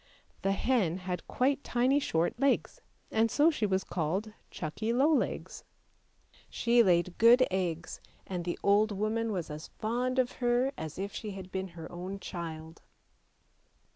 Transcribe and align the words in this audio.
The 0.41 0.53
hen 0.53 0.97
had 0.97 1.27
quite 1.27 1.63
tiny 1.63 1.99
short 1.99 2.39
legs, 2.39 2.81
and 3.11 3.29
so 3.29 3.51
she 3.51 3.67
was 3.67 3.83
called" 3.83 4.33
Chuckie 4.49 4.91
low 4.91 5.13
legs." 5.13 5.63
She 6.49 6.81
laid 6.81 7.19
good 7.19 7.45
eggs, 7.51 8.01
and 8.25 8.43
the 8.43 8.57
old 8.63 8.91
woman 8.91 9.31
was 9.31 9.51
as 9.51 9.67
fond 9.77 10.17
of 10.17 10.31
her 10.41 10.71
as 10.75 10.97
if 10.97 11.13
she 11.13 11.29
had 11.33 11.51
been 11.51 11.67
her 11.77 11.85
own 11.91 12.19
child. 12.19 12.81